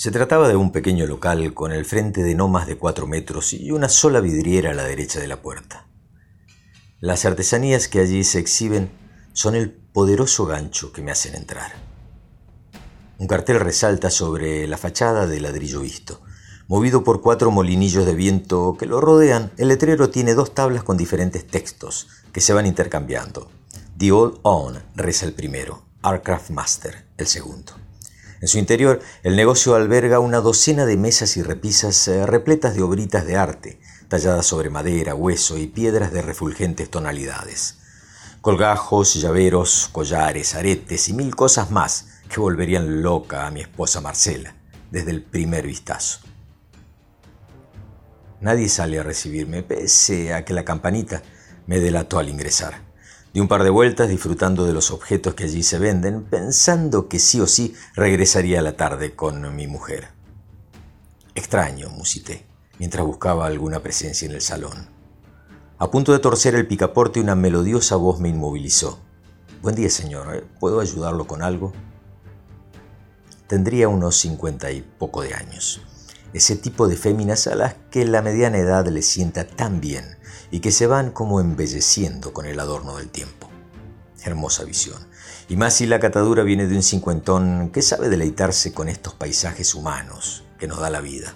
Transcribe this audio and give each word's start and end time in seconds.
Se 0.00 0.10
trataba 0.10 0.48
de 0.48 0.56
un 0.56 0.72
pequeño 0.72 1.06
local 1.06 1.52
con 1.52 1.72
el 1.72 1.84
frente 1.84 2.22
de 2.22 2.34
no 2.34 2.48
más 2.48 2.66
de 2.66 2.78
cuatro 2.78 3.06
metros 3.06 3.52
y 3.52 3.70
una 3.70 3.90
sola 3.90 4.20
vidriera 4.20 4.70
a 4.70 4.74
la 4.74 4.84
derecha 4.84 5.20
de 5.20 5.28
la 5.28 5.42
puerta. 5.42 5.88
Las 7.00 7.26
artesanías 7.26 7.86
que 7.86 8.00
allí 8.00 8.24
se 8.24 8.38
exhiben 8.38 8.90
son 9.34 9.54
el 9.54 9.70
poderoso 9.70 10.46
gancho 10.46 10.90
que 10.90 11.02
me 11.02 11.10
hacen 11.10 11.34
entrar. 11.34 11.72
Un 13.18 13.26
cartel 13.26 13.60
resalta 13.60 14.08
sobre 14.08 14.66
la 14.66 14.78
fachada 14.78 15.26
de 15.26 15.38
ladrillo 15.38 15.80
visto. 15.80 16.22
Movido 16.66 17.04
por 17.04 17.20
cuatro 17.20 17.50
molinillos 17.50 18.06
de 18.06 18.14
viento 18.14 18.78
que 18.78 18.86
lo 18.86 19.02
rodean, 19.02 19.52
el 19.58 19.68
letrero 19.68 20.08
tiene 20.08 20.32
dos 20.32 20.54
tablas 20.54 20.82
con 20.82 20.96
diferentes 20.96 21.46
textos 21.46 22.08
que 22.32 22.40
se 22.40 22.54
van 22.54 22.64
intercambiando. 22.64 23.50
The 23.98 24.12
Old 24.12 24.38
On 24.44 24.82
reza 24.96 25.26
el 25.26 25.34
primero, 25.34 25.82
Aircraft 26.00 26.48
Master 26.48 27.04
el 27.18 27.26
segundo. 27.26 27.89
En 28.40 28.48
su 28.48 28.58
interior, 28.58 29.00
el 29.22 29.36
negocio 29.36 29.74
alberga 29.74 30.18
una 30.18 30.40
docena 30.40 30.86
de 30.86 30.96
mesas 30.96 31.36
y 31.36 31.42
repisas 31.42 32.08
eh, 32.08 32.24
repletas 32.24 32.74
de 32.74 32.82
obritas 32.82 33.26
de 33.26 33.36
arte, 33.36 33.80
talladas 34.08 34.46
sobre 34.46 34.70
madera, 34.70 35.14
hueso 35.14 35.58
y 35.58 35.66
piedras 35.66 36.10
de 36.10 36.22
refulgentes 36.22 36.88
tonalidades. 36.88 37.78
Colgajos, 38.40 39.14
llaveros, 39.14 39.90
collares, 39.92 40.54
aretes 40.54 41.10
y 41.10 41.12
mil 41.12 41.36
cosas 41.36 41.70
más 41.70 42.22
que 42.30 42.40
volverían 42.40 43.02
loca 43.02 43.46
a 43.46 43.50
mi 43.50 43.60
esposa 43.60 44.00
Marcela 44.00 44.54
desde 44.90 45.10
el 45.10 45.22
primer 45.22 45.66
vistazo. 45.66 46.20
Nadie 48.40 48.70
sale 48.70 48.98
a 48.98 49.02
recibirme, 49.02 49.62
pese 49.62 50.32
a 50.32 50.46
que 50.46 50.54
la 50.54 50.64
campanita 50.64 51.22
me 51.66 51.78
delató 51.78 52.18
al 52.18 52.30
ingresar. 52.30 52.89
Di 53.32 53.38
un 53.38 53.46
par 53.46 53.62
de 53.62 53.70
vueltas 53.70 54.08
disfrutando 54.08 54.64
de 54.66 54.72
los 54.72 54.90
objetos 54.90 55.34
que 55.34 55.44
allí 55.44 55.62
se 55.62 55.78
venden, 55.78 56.24
pensando 56.24 57.08
que 57.08 57.20
sí 57.20 57.40
o 57.40 57.46
sí 57.46 57.74
regresaría 57.94 58.58
a 58.58 58.62
la 58.62 58.76
tarde 58.76 59.14
con 59.14 59.54
mi 59.54 59.68
mujer. 59.68 60.08
Extraño, 61.36 61.90
musité, 61.90 62.44
mientras 62.78 63.06
buscaba 63.06 63.46
alguna 63.46 63.80
presencia 63.80 64.26
en 64.26 64.32
el 64.32 64.40
salón. 64.40 64.88
A 65.78 65.90
punto 65.92 66.12
de 66.12 66.18
torcer 66.18 66.56
el 66.56 66.66
picaporte, 66.66 67.20
una 67.20 67.36
melodiosa 67.36 67.94
voz 67.94 68.18
me 68.18 68.28
inmovilizó. 68.28 68.98
Buen 69.62 69.76
día, 69.76 69.90
señor. 69.90 70.44
¿Puedo 70.58 70.80
ayudarlo 70.80 71.26
con 71.26 71.42
algo? 71.42 71.72
Tendría 73.46 73.88
unos 73.88 74.16
cincuenta 74.16 74.72
y 74.72 74.82
poco 74.82 75.22
de 75.22 75.34
años. 75.34 75.82
Ese 76.32 76.56
tipo 76.56 76.86
de 76.86 76.96
féminas 76.96 77.46
a 77.46 77.54
las 77.54 77.74
que 77.90 78.04
la 78.04 78.22
mediana 78.22 78.58
edad 78.58 78.86
le 78.86 79.02
sienta 79.02 79.46
tan 79.46 79.80
bien 79.80 80.16
y 80.50 80.60
que 80.60 80.70
se 80.70 80.86
van 80.86 81.10
como 81.10 81.40
embelleciendo 81.40 82.32
con 82.32 82.46
el 82.46 82.60
adorno 82.60 82.96
del 82.96 83.08
tiempo. 83.08 83.48
Hermosa 84.22 84.64
visión. 84.64 84.98
Y 85.48 85.56
más 85.56 85.74
si 85.74 85.86
la 85.86 85.98
catadura 85.98 86.44
viene 86.44 86.66
de 86.66 86.76
un 86.76 86.82
cincuentón 86.82 87.70
que 87.70 87.82
sabe 87.82 88.08
deleitarse 88.08 88.72
con 88.72 88.88
estos 88.88 89.14
paisajes 89.14 89.74
humanos 89.74 90.44
que 90.58 90.68
nos 90.68 90.78
da 90.78 90.90
la 90.90 91.00
vida. 91.00 91.34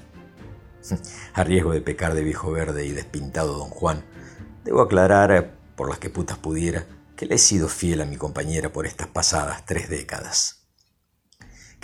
A 1.35 1.43
riesgo 1.43 1.73
de 1.73 1.81
pecar 1.81 2.15
de 2.15 2.23
viejo 2.23 2.53
verde 2.53 2.87
y 2.87 2.93
despintado 2.93 3.59
don 3.59 3.71
Juan, 3.71 4.05
debo 4.65 4.83
aclarar, 4.83 5.55
por 5.75 5.89
las 5.89 5.99
que 5.99 6.11
putas 6.11 6.39
pudiera, 6.39 6.87
que 7.17 7.27
le 7.27 7.37
he 7.37 7.39
sido 7.39 7.69
fiel 7.69 8.01
a 8.01 8.07
mi 8.07 8.17
compañera 8.17 8.73
por 8.73 8.87
estas 8.87 9.09
pasadas 9.09 9.65
tres 9.67 9.89
décadas. 9.89 10.64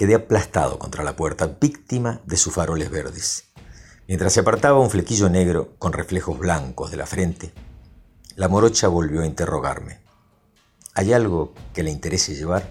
Quedé 0.01 0.15
aplastado 0.15 0.79
contra 0.79 1.05
la 1.05 1.15
puerta, 1.15 1.59
víctima 1.61 2.23
de 2.25 2.39
sus 2.39 2.55
faroles 2.55 2.91
verdes. 2.91 3.45
Mientras 4.09 4.33
se 4.33 4.41
apartaba 4.41 4.81
un 4.81 4.89
flequillo 4.89 5.29
negro 5.29 5.75
con 5.79 5.93
reflejos 5.93 6.39
blancos 6.39 6.91
de 6.91 6.97
la 6.97 7.05
frente, 7.05 7.53
la 8.35 8.49
morocha 8.49 8.89
volvió 8.89 9.21
a 9.21 9.27
interrogarme. 9.27 10.01
¿Hay 10.95 11.13
algo 11.13 11.53
que 11.75 11.83
le 11.83 11.91
interese 11.91 12.35
llevar? 12.35 12.67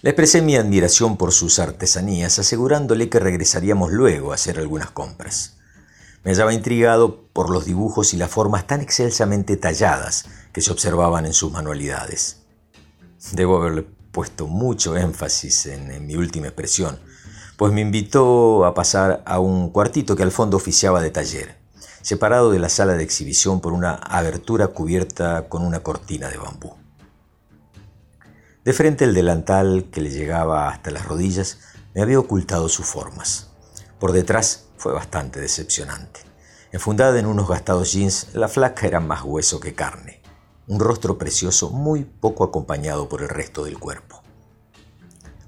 Le 0.00 0.08
expresé 0.08 0.40
mi 0.40 0.56
admiración 0.56 1.18
por 1.18 1.32
sus 1.32 1.58
artesanías, 1.58 2.38
asegurándole 2.38 3.10
que 3.10 3.20
regresaríamos 3.20 3.92
luego 3.92 4.32
a 4.32 4.36
hacer 4.36 4.58
algunas 4.58 4.90
compras. 4.90 5.58
Me 6.24 6.30
hallaba 6.30 6.54
intrigado 6.54 7.26
por 7.34 7.50
los 7.50 7.66
dibujos 7.66 8.14
y 8.14 8.16
las 8.16 8.30
formas 8.30 8.66
tan 8.66 8.80
excelsamente 8.80 9.58
talladas 9.58 10.24
que 10.50 10.62
se 10.62 10.72
observaban 10.72 11.26
en 11.26 11.34
sus 11.34 11.52
manualidades. 11.52 12.38
Debo 13.32 13.58
haberle 13.58 13.97
puesto 14.12 14.46
mucho 14.46 14.96
énfasis 14.96 15.66
en, 15.66 16.06
mi 16.06 16.16
última 16.16 16.46
expresión, 16.46 16.98
pues 17.56 17.72
me 17.72 17.80
invitó 17.80 18.64
a 18.64 18.74
pasar 18.74 19.22
a 19.26 19.40
un 19.40 19.70
cuartito 19.70 20.16
que 20.16 20.22
al 20.22 20.32
fondo 20.32 20.56
oficiaba 20.56 21.00
de 21.00 21.10
taller, 21.10 21.56
separado 22.02 22.50
de 22.50 22.58
la 22.58 22.68
sala 22.68 22.94
de 22.94 23.04
exhibición 23.04 23.60
por 23.60 23.72
una 23.72 23.94
abertura 23.94 24.68
cubierta 24.68 25.48
con 25.48 25.62
una 25.62 25.80
cortina 25.80 26.28
de 26.28 26.38
bambú. 26.38 26.74
De 28.64 28.72
frente 28.72 29.04
el 29.04 29.14
delantal 29.14 29.88
que 29.90 30.00
le 30.00 30.10
llegaba 30.10 30.68
hasta 30.68 30.90
las 30.90 31.06
rodillas 31.06 31.58
me 31.94 32.02
había 32.02 32.20
ocultado 32.20 32.68
sus 32.68 32.86
formas. 32.86 33.48
Por 33.98 34.12
detrás 34.12 34.66
fue 34.76 34.92
bastante 34.92 35.40
decepcionante. 35.40 36.20
Enfundada 36.70 37.18
en 37.18 37.26
unos 37.26 37.48
gastados 37.48 37.92
jeans, 37.92 38.34
la 38.34 38.46
flaca 38.46 38.86
era 38.86 39.00
más 39.00 39.22
hueso 39.24 39.58
que 39.58 39.74
carne. 39.74 40.17
Un 40.68 40.80
rostro 40.80 41.16
precioso 41.16 41.70
muy 41.70 42.04
poco 42.04 42.44
acompañado 42.44 43.08
por 43.08 43.22
el 43.22 43.30
resto 43.30 43.64
del 43.64 43.78
cuerpo. 43.78 44.22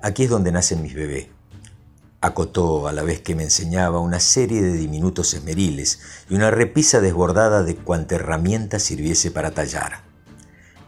Aquí 0.01 0.25
es 0.25 0.31
donde 0.31 0.51
nacen 0.51 0.81
mis 0.81 0.95
bebés, 0.95 1.29
acotó 2.23 2.89
a 2.89 2.93
la 2.93 3.03
vez 3.03 3.21
que 3.21 3.35
me 3.35 3.43
enseñaba 3.43 3.99
una 3.99 4.19
serie 4.19 4.63
de 4.63 4.73
diminutos 4.73 5.35
esmeriles 5.35 6.01
y 6.31 6.37
una 6.37 6.51
repisa 6.51 7.03
desbordada 7.03 7.63
de 7.63 7.77
cuanta 7.77 8.15
herramienta 8.15 8.79
sirviese 8.79 9.31
para 9.31 9.51
tallar. 9.51 10.05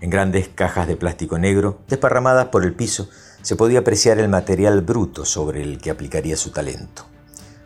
En 0.01 0.09
grandes 0.09 0.49
cajas 0.49 0.89
de 0.89 0.97
plástico 0.97 1.39
negro, 1.39 1.83
desparramadas 1.89 2.47
por 2.47 2.65
el 2.65 2.75
piso, 2.75 3.11
se 3.43 3.55
podía 3.55 3.81
apreciar 3.81 4.19
el 4.19 4.31
material 4.31 4.81
bruto 4.81 5.27
sobre 5.27 5.63
el 5.63 5.79
que 5.79 5.91
aplicaría 5.91 6.39
su 6.39 6.53
talento. 6.53 7.05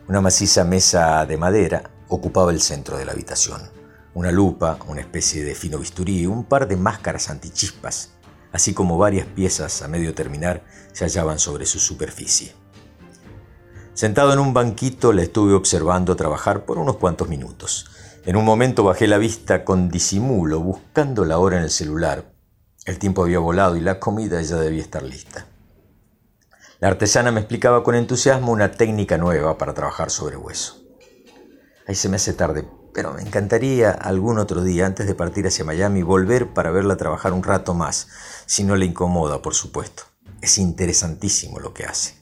Una 0.09 0.19
maciza 0.19 0.65
mesa 0.65 1.25
de 1.25 1.37
madera 1.37 1.91
ocupaba 2.09 2.51
el 2.51 2.59
centro 2.59 2.97
de 2.97 3.05
la 3.05 3.13
habitación. 3.13 3.86
Una 4.17 4.31
lupa, 4.31 4.79
una 4.87 5.01
especie 5.01 5.43
de 5.43 5.53
fino 5.53 5.77
bisturí, 5.77 6.25
un 6.25 6.43
par 6.43 6.67
de 6.67 6.75
máscaras 6.75 7.29
antichispas, 7.29 8.13
así 8.51 8.73
como 8.73 8.97
varias 8.97 9.27
piezas 9.27 9.83
a 9.83 9.87
medio 9.87 10.15
terminar, 10.15 10.63
se 10.91 11.05
hallaban 11.05 11.37
sobre 11.37 11.67
su 11.67 11.77
superficie. 11.77 12.55
Sentado 13.93 14.33
en 14.33 14.39
un 14.39 14.55
banquito 14.55 15.13
le 15.13 15.21
estuve 15.21 15.53
observando 15.53 16.15
trabajar 16.15 16.65
por 16.65 16.79
unos 16.79 16.97
cuantos 16.97 17.29
minutos. 17.29 17.91
En 18.25 18.37
un 18.37 18.43
momento 18.43 18.83
bajé 18.83 19.05
la 19.05 19.19
vista 19.19 19.63
con 19.63 19.87
disimulo, 19.87 20.61
buscando 20.61 21.23
la 21.23 21.37
hora 21.37 21.57
en 21.57 21.63
el 21.65 21.69
celular. 21.69 22.33
El 22.85 22.97
tiempo 22.97 23.21
había 23.21 23.37
volado 23.37 23.75
y 23.75 23.81
la 23.81 23.99
comida 23.99 24.41
ya 24.41 24.55
debía 24.55 24.81
estar 24.81 25.03
lista. 25.03 25.45
La 26.79 26.87
artesana 26.87 27.31
me 27.31 27.41
explicaba 27.41 27.83
con 27.83 27.93
entusiasmo 27.93 28.51
una 28.51 28.71
técnica 28.71 29.19
nueva 29.19 29.59
para 29.59 29.75
trabajar 29.75 30.09
sobre 30.09 30.37
hueso. 30.37 30.81
Ahí 31.87 31.93
se 31.93 32.09
me 32.09 32.15
hace 32.15 32.33
tarde, 32.33 32.67
pero 32.97 33.13
me 33.13 33.21
encantaría 33.21 33.91
algún 33.91 34.39
otro 34.39 34.63
día, 34.63 34.87
antes 34.87 35.05
de 35.05 35.13
partir 35.13 35.45
hacia 35.45 35.63
Miami, 35.63 36.01
volver 36.01 36.51
para 36.51 36.71
verla 36.71 36.97
trabajar 36.97 37.31
un 37.31 37.43
rato 37.43 37.75
más, 37.75 38.07
si 38.47 38.63
no 38.63 38.75
le 38.75 38.87
incomoda, 38.87 39.43
por 39.43 39.53
supuesto. 39.53 40.01
Es 40.41 40.57
interesantísimo 40.57 41.59
lo 41.59 41.75
que 41.75 41.85
hace. 41.85 42.15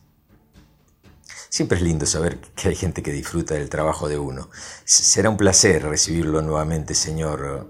Siempre 1.47 1.77
es 1.77 1.81
lindo 1.81 2.05
saber 2.05 2.41
que 2.57 2.67
hay 2.67 2.75
gente 2.75 3.01
que 3.01 3.13
disfruta 3.13 3.53
del 3.53 3.69
trabajo 3.69 4.09
de 4.09 4.17
uno. 4.17 4.49
Será 4.83 5.29
un 5.29 5.37
placer 5.37 5.81
recibirlo 5.81 6.41
nuevamente, 6.41 6.93
señor 6.93 7.69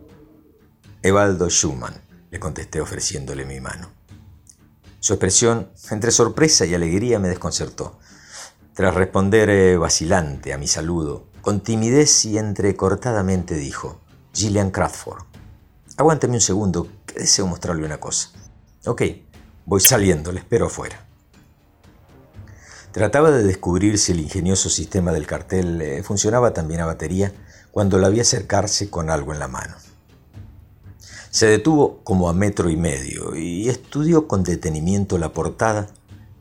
Evaldo 1.03 1.47
Schumann, 1.51 2.01
le 2.31 2.39
contesté 2.39 2.81
ofreciéndole 2.81 3.45
mi 3.45 3.59
mano. 3.59 3.91
Su 4.99 5.13
expresión, 5.13 5.69
entre 5.91 6.09
sorpresa 6.09 6.65
y 6.65 6.73
alegría, 6.73 7.19
me 7.19 7.29
desconcertó. 7.29 7.99
Tras 8.73 8.95
responder 8.95 9.51
eh, 9.51 9.77
vacilante 9.77 10.53
a 10.53 10.57
mi 10.57 10.65
saludo, 10.67 11.34
con 11.45 11.59
timidez 11.59 12.25
y 12.25 12.39
entrecortadamente 12.39 13.53
dijo, 13.53 13.99
Gillian 14.33 14.71
Crawford, 14.71 15.25
aguánteme 15.95 16.33
un 16.33 16.41
segundo, 16.41 16.87
que 17.05 17.19
deseo 17.19 17.45
mostrarle 17.45 17.85
una 17.85 17.99
cosa. 17.99 18.29
Ok, 18.87 19.03
voy 19.63 19.79
saliendo, 19.79 20.31
le 20.31 20.39
espero 20.39 20.65
afuera. 20.65 21.05
Trataba 22.91 23.29
de 23.29 23.43
descubrir 23.43 23.99
si 23.99 24.13
el 24.13 24.21
ingenioso 24.21 24.69
sistema 24.69 25.11
del 25.11 25.27
cartel 25.27 25.79
eh, 25.83 26.01
funcionaba 26.01 26.51
también 26.51 26.81
a 26.81 26.87
batería 26.87 27.31
cuando 27.69 27.99
la 27.99 28.09
vi 28.09 28.21
acercarse 28.21 28.89
con 28.89 29.11
algo 29.11 29.31
en 29.31 29.37
la 29.37 29.47
mano. 29.47 29.75
Se 31.29 31.45
detuvo 31.45 31.99
como 32.03 32.27
a 32.27 32.33
metro 32.33 32.71
y 32.71 32.75
medio 32.75 33.35
y 33.35 33.69
estudió 33.69 34.27
con 34.27 34.43
detenimiento 34.43 35.19
la 35.19 35.31
portada 35.31 35.89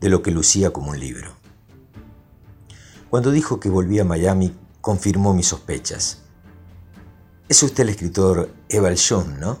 de 0.01 0.09
lo 0.09 0.23
que 0.23 0.31
lucía 0.31 0.71
como 0.71 0.89
un 0.89 0.99
libro. 0.99 1.35
Cuando 3.11 3.29
dijo 3.29 3.59
que 3.59 3.69
volvía 3.69 4.01
a 4.01 4.05
Miami, 4.05 4.55
confirmó 4.85 5.33
mis 5.33 5.47
sospechas. 5.47 6.19
Es 7.49 7.63
usted 7.63 7.81
el 7.81 7.89
escritor 7.89 8.51
Eval 8.69 8.95
John, 8.99 9.39
¿no? 9.39 9.57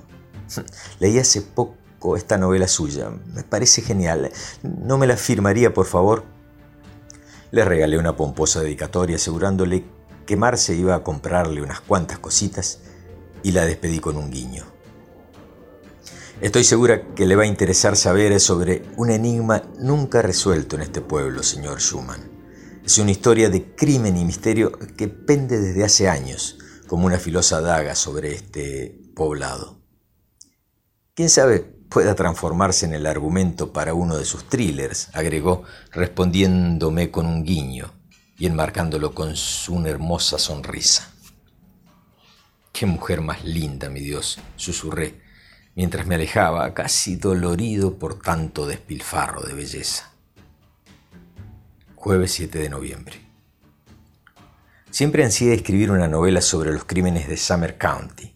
Leí 0.99 1.17
hace 1.17 1.41
poco 1.41 2.15
esta 2.15 2.37
novela 2.37 2.67
suya. 2.67 3.09
Me 3.33 3.41
parece 3.41 3.81
genial. 3.81 4.29
¿No 4.61 4.99
me 4.99 5.07
la 5.07 5.17
firmaría, 5.17 5.73
por 5.73 5.87
favor? 5.87 6.25
Le 7.49 7.65
regalé 7.65 7.97
una 7.97 8.15
pomposa 8.15 8.61
dedicatoria 8.61 9.15
asegurándole 9.15 9.83
que 10.27 10.37
Marce 10.37 10.75
iba 10.75 10.93
a 10.93 11.03
comprarle 11.03 11.63
unas 11.63 11.81
cuantas 11.81 12.19
cositas 12.19 12.81
y 13.41 13.51
la 13.51 13.65
despedí 13.65 13.99
con 13.99 14.17
un 14.17 14.29
guiño. 14.29 14.63
Estoy 16.39 16.63
segura 16.63 17.15
que 17.15 17.25
le 17.25 17.35
va 17.35 17.43
a 17.43 17.47
interesar 17.47 17.97
saber 17.97 18.39
sobre 18.39 18.83
un 18.95 19.09
enigma 19.09 19.63
nunca 19.79 20.21
resuelto 20.21 20.75
en 20.75 20.83
este 20.83 21.01
pueblo, 21.01 21.41
señor 21.41 21.81
Schumann. 21.81 22.34
Es 22.85 22.99
una 22.99 23.09
historia 23.09 23.49
de 23.49 23.73
crimen 23.73 24.15
y 24.15 24.23
misterio 24.23 24.71
que 24.95 25.07
pende 25.07 25.59
desde 25.59 25.83
hace 25.83 26.07
años 26.07 26.59
como 26.85 27.07
una 27.07 27.17
filosa 27.17 27.59
daga 27.59 27.95
sobre 27.95 28.35
este 28.35 28.95
poblado. 29.15 29.81
Quién 31.15 31.31
sabe 31.31 31.61
pueda 31.61 32.13
transformarse 32.13 32.85
en 32.85 32.93
el 32.93 33.07
argumento 33.07 33.73
para 33.73 33.95
uno 33.95 34.17
de 34.17 34.23
sus 34.23 34.47
thrillers, 34.47 35.09
agregó, 35.13 35.63
respondiéndome 35.93 37.09
con 37.09 37.25
un 37.25 37.43
guiño 37.43 37.91
y 38.37 38.45
enmarcándolo 38.45 39.15
con 39.15 39.35
su 39.35 39.83
hermosa 39.87 40.37
sonrisa. 40.37 41.11
Qué 42.71 42.85
mujer 42.85 43.21
más 43.21 43.43
linda, 43.43 43.89
mi 43.89 44.01
Dios, 44.01 44.37
susurré, 44.57 45.23
mientras 45.73 46.05
me 46.05 46.15
alejaba, 46.15 46.71
casi 46.75 47.15
dolorido 47.15 47.97
por 47.97 48.19
tanto 48.19 48.67
despilfarro 48.67 49.41
de 49.41 49.55
belleza. 49.55 50.14
Jueves 52.05 52.33
7 52.33 52.59
de 52.59 52.69
noviembre. 52.69 53.15
Siempre 54.91 55.23
ansié 55.23 55.55
escribir 55.55 55.89
una 55.89 56.07
novela 56.07 56.39
sobre 56.39 56.71
los 56.71 56.85
crímenes 56.85 57.27
de 57.27 57.35
Summer 57.35 57.79
County. 57.79 58.31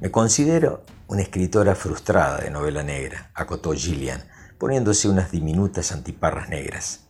Me 0.00 0.10
considero 0.10 0.82
una 1.06 1.20
escritora 1.20 1.74
frustrada 1.74 2.38
de 2.38 2.48
novela 2.48 2.82
negra, 2.82 3.30
acotó 3.34 3.74
Gillian, 3.74 4.24
poniéndose 4.56 5.06
unas 5.10 5.30
diminutas 5.30 5.92
antiparras 5.92 6.48
negras. 6.48 7.00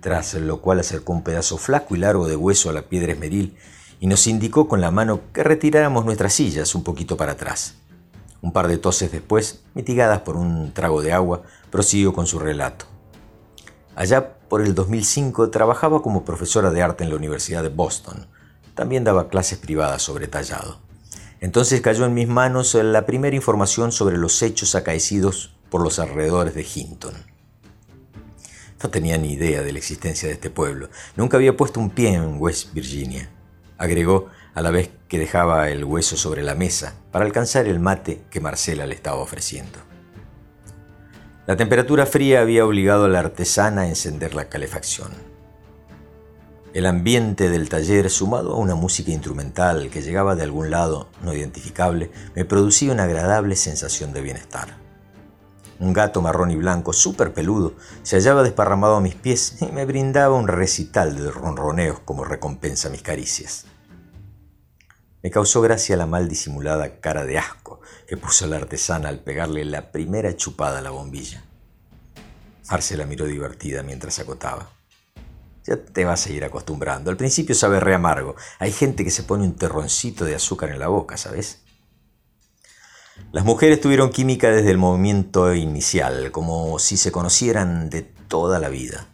Tras 0.00 0.34
lo 0.34 0.60
cual 0.60 0.80
acercó 0.80 1.12
un 1.12 1.22
pedazo 1.22 1.58
flaco 1.58 1.94
y 1.94 2.00
largo 2.00 2.26
de 2.26 2.34
hueso 2.34 2.68
a 2.68 2.72
la 2.72 2.82
piedra 2.82 3.12
esmeril 3.12 3.56
y 4.00 4.08
nos 4.08 4.26
indicó 4.26 4.66
con 4.66 4.80
la 4.80 4.90
mano 4.90 5.20
que 5.32 5.44
retiráramos 5.44 6.04
nuestras 6.04 6.32
sillas 6.32 6.74
un 6.74 6.82
poquito 6.82 7.16
para 7.16 7.34
atrás. 7.34 7.76
Un 8.40 8.52
par 8.52 8.66
de 8.66 8.78
toses 8.78 9.12
después, 9.12 9.62
mitigadas 9.74 10.22
por 10.22 10.36
un 10.36 10.72
trago 10.72 11.02
de 11.02 11.12
agua, 11.12 11.44
prosiguió 11.70 12.12
con 12.12 12.26
su 12.26 12.40
relato. 12.40 12.86
Allá 13.94 14.38
por 14.52 14.60
el 14.60 14.74
2005 14.74 15.48
trabajaba 15.48 16.02
como 16.02 16.26
profesora 16.26 16.70
de 16.70 16.82
arte 16.82 17.04
en 17.04 17.08
la 17.08 17.16
Universidad 17.16 17.62
de 17.62 17.70
Boston. 17.70 18.26
También 18.74 19.02
daba 19.02 19.30
clases 19.30 19.56
privadas 19.56 20.02
sobre 20.02 20.28
tallado. 20.28 20.78
Entonces 21.40 21.80
cayó 21.80 22.04
en 22.04 22.12
mis 22.12 22.28
manos 22.28 22.74
la 22.74 23.06
primera 23.06 23.34
información 23.34 23.92
sobre 23.92 24.18
los 24.18 24.42
hechos 24.42 24.74
acaecidos 24.74 25.54
por 25.70 25.82
los 25.82 25.98
alrededores 25.98 26.54
de 26.54 26.66
Hinton. 26.70 27.14
No 28.82 28.90
tenía 28.90 29.16
ni 29.16 29.32
idea 29.32 29.62
de 29.62 29.72
la 29.72 29.78
existencia 29.78 30.28
de 30.28 30.34
este 30.34 30.50
pueblo. 30.50 30.90
Nunca 31.16 31.38
había 31.38 31.56
puesto 31.56 31.80
un 31.80 31.88
pie 31.88 32.12
en 32.12 32.36
West 32.38 32.74
Virginia. 32.74 33.30
Agregó 33.78 34.28
a 34.52 34.60
la 34.60 34.70
vez 34.70 34.90
que 35.08 35.18
dejaba 35.18 35.70
el 35.70 35.82
hueso 35.82 36.18
sobre 36.18 36.42
la 36.42 36.54
mesa 36.54 36.92
para 37.10 37.24
alcanzar 37.24 37.66
el 37.68 37.80
mate 37.80 38.20
que 38.28 38.42
Marcela 38.42 38.84
le 38.84 38.94
estaba 38.94 39.16
ofreciendo. 39.16 39.91
La 41.44 41.56
temperatura 41.56 42.06
fría 42.06 42.40
había 42.40 42.64
obligado 42.64 43.06
a 43.06 43.08
la 43.08 43.18
artesana 43.18 43.82
a 43.82 43.88
encender 43.88 44.32
la 44.32 44.48
calefacción. 44.48 45.10
El 46.72 46.86
ambiente 46.86 47.50
del 47.50 47.68
taller, 47.68 48.10
sumado 48.10 48.52
a 48.52 48.58
una 48.58 48.76
música 48.76 49.10
instrumental 49.10 49.90
que 49.90 50.02
llegaba 50.02 50.36
de 50.36 50.44
algún 50.44 50.70
lado 50.70 51.08
no 51.20 51.34
identificable, 51.34 52.12
me 52.36 52.44
producía 52.44 52.92
una 52.92 53.04
agradable 53.04 53.56
sensación 53.56 54.12
de 54.12 54.20
bienestar. 54.20 54.68
Un 55.80 55.92
gato 55.92 56.22
marrón 56.22 56.52
y 56.52 56.56
blanco, 56.56 56.92
súper 56.92 57.34
peludo, 57.34 57.74
se 58.04 58.14
hallaba 58.14 58.44
desparramado 58.44 58.94
a 58.94 59.00
mis 59.00 59.16
pies 59.16 59.56
y 59.60 59.66
me 59.66 59.84
brindaba 59.84 60.36
un 60.36 60.46
recital 60.46 61.16
de 61.16 61.28
ronroneos 61.28 61.98
como 61.98 62.22
recompensa 62.22 62.86
a 62.86 62.92
mis 62.92 63.02
caricias. 63.02 63.66
Me 65.24 65.30
causó 65.32 65.60
gracia 65.60 65.96
la 65.96 66.06
mal 66.06 66.28
disimulada 66.28 67.00
cara 67.00 67.24
de 67.24 67.38
asco 67.38 67.61
que 68.06 68.16
puso 68.16 68.46
la 68.46 68.56
artesana 68.56 69.08
al 69.08 69.20
pegarle 69.20 69.64
la 69.64 69.92
primera 69.92 70.36
chupada 70.36 70.78
a 70.78 70.82
la 70.82 70.90
bombilla. 70.90 71.42
Marcela 72.70 73.06
miró 73.06 73.26
divertida 73.26 73.82
mientras 73.82 74.18
acotaba. 74.18 74.70
Ya 75.64 75.76
te 75.76 76.04
vas 76.04 76.26
a 76.26 76.32
ir 76.32 76.44
acostumbrando. 76.44 77.10
Al 77.10 77.16
principio 77.16 77.54
sabe 77.54 77.80
re 77.80 77.94
amargo. 77.94 78.34
Hay 78.58 78.72
gente 78.72 79.04
que 79.04 79.10
se 79.10 79.22
pone 79.22 79.44
un 79.44 79.56
terroncito 79.56 80.24
de 80.24 80.34
azúcar 80.34 80.70
en 80.70 80.78
la 80.78 80.88
boca, 80.88 81.16
¿sabes? 81.16 81.60
Las 83.30 83.44
mujeres 83.44 83.80
tuvieron 83.80 84.10
química 84.10 84.50
desde 84.50 84.70
el 84.70 84.78
movimiento 84.78 85.54
inicial, 85.54 86.32
como 86.32 86.78
si 86.78 86.96
se 86.96 87.12
conocieran 87.12 87.90
de 87.90 88.02
toda 88.02 88.58
la 88.58 88.68
vida. 88.68 89.08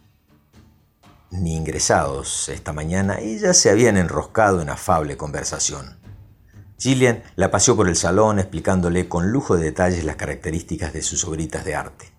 Ni 1.31 1.55
ingresados 1.55 2.49
esta 2.49 2.73
mañana, 2.73 3.19
ellas 3.19 3.57
se 3.57 3.69
habían 3.69 3.97
enroscado 3.97 4.61
en 4.61 4.69
afable 4.69 5.15
conversación. 5.15 5.98
Gillian 6.79 7.23
la 7.35 7.51
paseó 7.51 7.75
por 7.75 7.89
el 7.89 7.97
salón 7.97 8.39
explicándole 8.39 9.09
con 9.09 9.31
lujo 9.31 9.57
de 9.57 9.65
detalles 9.65 10.05
las 10.05 10.15
características 10.15 10.93
de 10.93 11.01
sus 11.01 11.25
obritas 11.25 11.65
de 11.65 11.75
arte. 11.75 12.09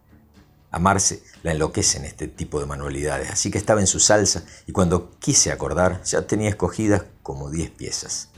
A 0.71 0.79
Marce 0.79 1.23
la 1.43 1.53
enloquecen 1.53 2.05
este 2.05 2.29
tipo 2.29 2.61
de 2.61 2.67
manualidades, 2.67 3.31
así 3.31 3.51
que 3.51 3.57
estaba 3.57 3.81
en 3.81 3.87
su 3.87 4.01
salsa 4.01 4.45
y 4.67 4.73
cuando 4.73 5.13
quise 5.19 5.51
acordar 5.51 6.03
ya 6.05 6.27
tenía 6.27 6.51
escogidas 6.51 7.05
como 7.23 7.51
diez 7.51 7.71
piezas. 7.71 8.29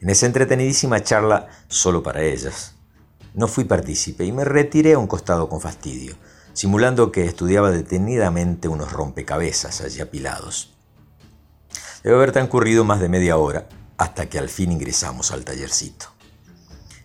En 0.00 0.10
esa 0.10 0.26
entretenidísima 0.26 1.04
charla 1.04 1.48
solo 1.68 2.02
para 2.02 2.22
ellas, 2.22 2.74
no 3.32 3.46
fui 3.46 3.64
partícipe 3.64 4.24
y 4.24 4.32
me 4.32 4.44
retiré 4.44 4.94
a 4.94 4.98
un 4.98 5.06
costado 5.06 5.48
con 5.48 5.60
fastidio, 5.60 6.16
simulando 6.54 7.12
que 7.12 7.24
estudiaba 7.24 7.70
detenidamente 7.70 8.66
unos 8.66 8.92
rompecabezas 8.92 9.80
allí 9.80 10.00
apilados. 10.00 10.74
Debe 12.02 12.16
haber 12.16 12.32
transcurrido 12.32 12.84
más 12.84 13.00
de 13.00 13.08
media 13.08 13.36
hora 13.36 13.68
hasta 13.98 14.28
que 14.28 14.38
al 14.38 14.48
fin 14.48 14.72
ingresamos 14.72 15.32
al 15.32 15.44
tallercito. 15.44 16.06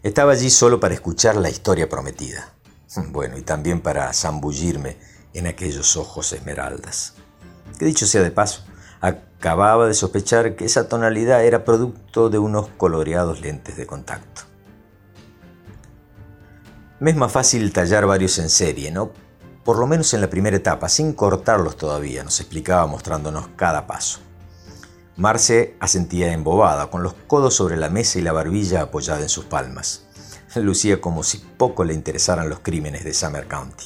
Estaba 0.03 0.31
allí 0.31 0.49
solo 0.49 0.79
para 0.79 0.93
escuchar 0.93 1.35
la 1.35 1.49
historia 1.49 1.89
prometida. 1.89 2.53
Bueno, 3.11 3.37
y 3.37 3.41
también 3.41 3.79
para 3.79 4.11
zambullirme 4.11 4.97
en 5.33 5.47
aquellos 5.47 5.95
ojos 5.95 6.33
esmeraldas. 6.33 7.13
Que 7.79 7.85
dicho 7.85 8.05
sea 8.05 8.21
de 8.21 8.31
paso, 8.31 8.65
acababa 8.99 9.87
de 9.87 9.93
sospechar 9.93 10.55
que 10.55 10.65
esa 10.65 10.89
tonalidad 10.89 11.43
era 11.45 11.63
producto 11.63 12.29
de 12.29 12.37
unos 12.37 12.67
coloreados 12.77 13.41
lentes 13.41 13.77
de 13.77 13.87
contacto. 13.87 14.41
Me 16.99 17.11
es 17.11 17.17
más 17.17 17.31
fácil 17.31 17.71
tallar 17.73 18.05
varios 18.05 18.37
en 18.37 18.49
serie, 18.49 18.91
¿no? 18.91 19.11
Por 19.63 19.79
lo 19.79 19.87
menos 19.87 20.13
en 20.13 20.21
la 20.21 20.29
primera 20.29 20.57
etapa, 20.57 20.89
sin 20.89 21.13
cortarlos 21.13 21.77
todavía, 21.77 22.23
nos 22.23 22.39
explicaba 22.39 22.85
mostrándonos 22.87 23.47
cada 23.55 23.87
paso. 23.87 24.19
Marce 25.17 25.75
asentía 25.79 26.31
embobada, 26.31 26.89
con 26.89 27.03
los 27.03 27.13
codos 27.13 27.53
sobre 27.53 27.77
la 27.77 27.89
mesa 27.89 28.19
y 28.19 28.21
la 28.21 28.31
barbilla 28.31 28.81
apoyada 28.81 29.21
en 29.21 29.29
sus 29.29 29.45
palmas. 29.45 30.05
Lucía 30.55 30.99
como 30.99 31.23
si 31.23 31.37
poco 31.37 31.83
le 31.83 31.93
interesaran 31.93 32.49
los 32.49 32.59
crímenes 32.59 33.03
de 33.03 33.13
Summer 33.13 33.47
County. 33.47 33.85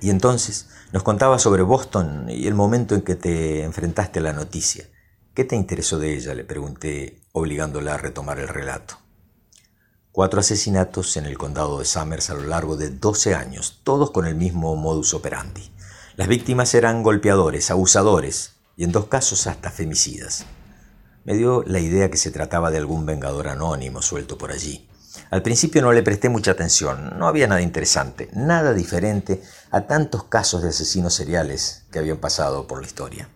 Y 0.00 0.10
entonces 0.10 0.68
nos 0.92 1.04
contaba 1.04 1.38
sobre 1.38 1.62
Boston 1.62 2.26
y 2.28 2.46
el 2.48 2.54
momento 2.54 2.94
en 2.94 3.02
que 3.02 3.14
te 3.14 3.62
enfrentaste 3.62 4.18
a 4.18 4.22
la 4.22 4.32
noticia. 4.32 4.88
¿Qué 5.34 5.44
te 5.44 5.56
interesó 5.56 5.98
de 5.98 6.14
ella? 6.14 6.34
le 6.34 6.44
pregunté, 6.44 7.22
obligándola 7.32 7.94
a 7.94 7.98
retomar 7.98 8.38
el 8.38 8.48
relato. 8.48 8.98
Cuatro 10.10 10.40
asesinatos 10.40 11.16
en 11.16 11.24
el 11.24 11.38
condado 11.38 11.78
de 11.78 11.86
Summers 11.86 12.28
a 12.30 12.34
lo 12.34 12.42
largo 12.42 12.76
de 12.76 12.90
12 12.90 13.34
años, 13.34 13.80
todos 13.84 14.10
con 14.10 14.26
el 14.26 14.34
mismo 14.34 14.76
modus 14.76 15.14
operandi. 15.14 15.72
Las 16.16 16.28
víctimas 16.28 16.74
eran 16.74 17.02
golpeadores, 17.02 17.70
abusadores, 17.70 18.51
y 18.76 18.84
en 18.84 18.92
dos 18.92 19.06
casos 19.06 19.46
hasta 19.46 19.70
femicidas. 19.70 20.44
Me 21.24 21.34
dio 21.34 21.62
la 21.66 21.78
idea 21.78 22.10
que 22.10 22.16
se 22.16 22.30
trataba 22.30 22.70
de 22.70 22.78
algún 22.78 23.06
vengador 23.06 23.48
anónimo 23.48 24.02
suelto 24.02 24.36
por 24.38 24.50
allí. 24.50 24.88
Al 25.30 25.42
principio 25.42 25.82
no 25.82 25.92
le 25.92 26.02
presté 26.02 26.28
mucha 26.28 26.52
atención, 26.52 27.18
no 27.18 27.28
había 27.28 27.46
nada 27.46 27.60
interesante, 27.60 28.30
nada 28.32 28.72
diferente 28.72 29.42
a 29.70 29.82
tantos 29.82 30.24
casos 30.24 30.62
de 30.62 30.70
asesinos 30.70 31.14
seriales 31.14 31.84
que 31.90 31.98
habían 31.98 32.16
pasado 32.16 32.66
por 32.66 32.80
la 32.80 32.86
historia. 32.86 33.28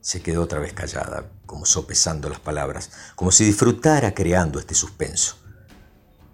Se 0.00 0.20
quedó 0.20 0.42
otra 0.42 0.58
vez 0.58 0.72
callada, 0.72 1.30
como 1.46 1.64
sopesando 1.64 2.28
las 2.28 2.40
palabras, 2.40 2.90
como 3.14 3.30
si 3.30 3.44
disfrutara 3.44 4.14
creando 4.14 4.58
este 4.58 4.74
suspenso. 4.74 5.36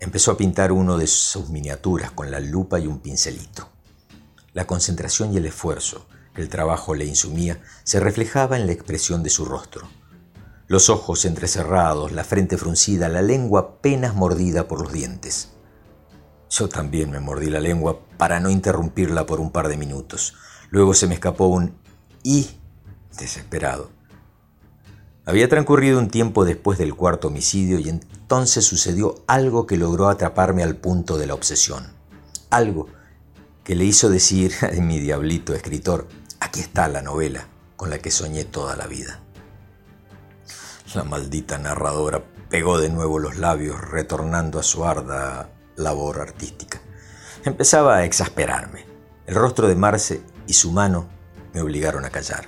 Empezó 0.01 0.31
a 0.31 0.37
pintar 0.37 0.73
uno 0.73 0.97
de 0.97 1.07
sus 1.07 1.51
miniaturas 1.51 2.11
con 2.13 2.31
la 2.31 2.41
lupa 2.41 2.79
y 2.79 2.87
un 2.87 3.01
pincelito. 3.01 3.69
La 4.55 4.67
concentración 4.67 5.35
y 5.35 5.37
el 5.37 5.47
esfuerzo, 5.47 6.07
el 6.41 6.49
trabajo 6.49 6.95
le 6.95 7.05
insumía 7.05 7.61
se 7.85 8.01
reflejaba 8.01 8.57
en 8.57 8.67
la 8.67 8.73
expresión 8.73 9.23
de 9.23 9.31
su 9.31 9.45
rostro. 9.45 9.89
Los 10.67 10.91
ojos 10.91 11.25
entrecerrados, 11.25 12.13
la 12.13 12.25
frente 12.25 12.59
fruncida, 12.59 13.09
la 13.09 13.23
lengua 13.23 13.61
apenas 13.61 14.15
mordida 14.15 14.69
por 14.69 14.83
los 14.83 14.93
dientes. 14.93 15.51
Yo 16.51 16.69
también 16.69 17.11
me 17.11 17.21
mordí 17.21 17.51
la 17.51 17.61
lengua 17.61 18.01
para 18.17 18.41
no 18.41 18.51
interrumpirla 18.51 19.27
por 19.27 19.41
un 19.41 19.51
par 19.51 19.69
de 19.69 19.77
minutos. 19.77 20.35
Luego 20.71 20.95
se 20.95 21.07
me 21.07 21.15
escapó 21.15 21.47
un 21.47 21.75
y 22.23 22.51
desesperado. 23.19 23.91
Había 25.25 25.49
transcurrido 25.49 25.99
un 25.99 26.09
tiempo 26.09 26.45
después 26.45 26.79
del 26.79 26.95
cuarto 26.95 27.29
homicidio 27.29 27.79
y 27.79 27.89
entonces 27.89 28.65
sucedió 28.65 29.17
algo 29.27 29.67
que 29.67 29.77
logró 29.77 30.09
atraparme 30.09 30.63
al 30.63 30.77
punto 30.77 31.19
de 31.19 31.27
la 31.27 31.35
obsesión. 31.35 31.87
Algo 32.49 32.89
que 33.63 33.75
le 33.75 33.85
hizo 33.85 34.09
decir 34.09 34.53
mi 34.81 34.99
diablito 34.99 35.55
escritor, 35.55 36.09
Aquí 36.41 36.61
está 36.61 36.89
la 36.89 37.03
novela 37.03 37.47
con 37.77 37.91
la 37.91 37.99
que 37.99 38.11
soñé 38.11 38.45
toda 38.45 38.77
la 38.77 38.87
vida. 38.87 39.21
La 40.95 41.05
maldita 41.05 41.59
narradora 41.59 42.23
pegó 42.49 42.79
de 42.79 42.89
nuevo 42.89 43.19
los 43.19 43.37
labios, 43.37 43.81
retornando 43.81 44.59
a 44.59 44.63
su 44.63 44.85
arda 44.85 45.51
labor 45.77 46.21
artística. 46.21 46.81
Empezaba 47.45 47.97
a 47.97 48.05
exasperarme. 48.05 48.87
El 49.27 49.35
rostro 49.35 49.69
de 49.69 49.75
Marce 49.75 50.23
y 50.47 50.55
su 50.55 50.73
mano 50.73 51.09
me 51.53 51.61
obligaron 51.61 52.05
a 52.05 52.11
callar. 52.11 52.47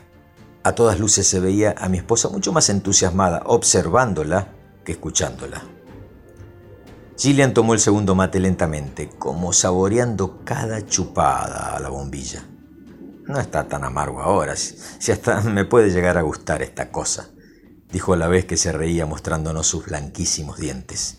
A 0.62 0.74
todas 0.74 0.98
luces 0.98 1.26
se 1.26 1.40
veía 1.40 1.74
a 1.78 1.88
mi 1.88 1.98
esposa 1.98 2.28
mucho 2.28 2.52
más 2.52 2.68
entusiasmada 2.68 3.42
observándola 3.44 4.48
que 4.84 4.92
escuchándola. 4.92 5.62
Gillian 7.18 7.52
tomó 7.52 7.74
el 7.74 7.80
segundo 7.80 8.14
mate 8.14 8.40
lentamente, 8.40 9.10
como 9.18 9.52
saboreando 9.52 10.42
cada 10.44 10.86
chupada 10.86 11.76
a 11.76 11.80
la 11.80 11.90
bombilla. 11.90 12.42
No 13.30 13.38
está 13.38 13.68
tan 13.68 13.84
amargo 13.84 14.20
ahora, 14.20 14.56
si 14.56 15.12
hasta 15.12 15.40
me 15.42 15.64
puede 15.64 15.90
llegar 15.90 16.18
a 16.18 16.22
gustar 16.22 16.62
esta 16.62 16.90
cosa, 16.90 17.28
dijo 17.92 18.12
a 18.12 18.16
la 18.16 18.26
vez 18.26 18.44
que 18.44 18.56
se 18.56 18.72
reía 18.72 19.06
mostrándonos 19.06 19.68
sus 19.68 19.86
blanquísimos 19.86 20.58
dientes. 20.58 21.18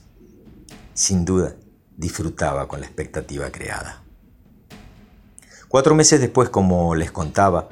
Sin 0.93 1.23
duda, 1.23 1.55
disfrutaba 1.95 2.67
con 2.67 2.81
la 2.81 2.85
expectativa 2.85 3.49
creada. 3.49 4.03
Cuatro 5.69 5.95
meses 5.95 6.19
después, 6.19 6.49
como 6.49 6.95
les 6.95 7.13
contaba, 7.13 7.69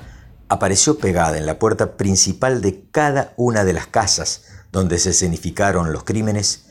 apareció 0.48 0.98
pegada 1.00 1.38
en 1.38 1.46
la 1.46 1.60
puerta 1.60 1.98
principal 1.98 2.62
de 2.62 2.86
cada 2.92 3.34
una 3.36 3.66
de 3.66 3.74
las 3.74 3.88
casas 3.88 4.46
donde 4.72 5.00
se 5.00 5.10
escenificaron 5.10 5.92
los 5.92 6.06
crímenes 6.06 6.68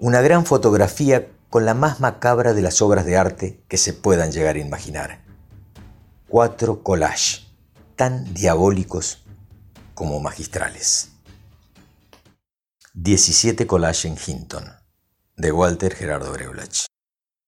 una 0.00 0.20
gran 0.20 0.44
fotografía 0.44 1.28
con 1.48 1.64
la 1.64 1.72
más 1.72 1.98
macabra 1.98 2.52
de 2.52 2.60
las 2.60 2.82
obras 2.82 3.06
de 3.06 3.16
arte 3.16 3.64
que 3.68 3.78
se 3.78 3.94
puedan 3.94 4.32
llegar 4.32 4.56
a 4.56 4.60
imaginar. 4.60 5.25
Cuatro 6.28 6.82
collages, 6.82 7.46
tan 7.94 8.34
diabólicos 8.34 9.24
como 9.94 10.18
magistrales. 10.18 11.12
17 12.94 13.68
collages 13.68 14.06
en 14.06 14.16
Hinton, 14.18 14.64
de 15.36 15.52
Walter 15.52 15.94
Gerardo 15.94 16.32
Breulach. 16.32 16.86